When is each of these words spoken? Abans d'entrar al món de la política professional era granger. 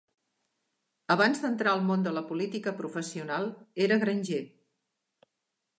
Abans 1.15 1.43
d'entrar 1.43 1.73
al 1.75 1.83
món 1.91 2.07
de 2.07 2.15
la 2.17 2.23
política 2.31 2.75
professional 2.81 3.47
era 3.89 4.01
granger. 4.07 4.43